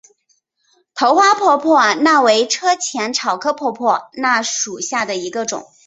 [0.95, 5.67] 头花婆婆纳为车前草科婆婆纳属下的一个种。